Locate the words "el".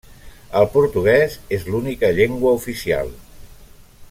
0.61-0.67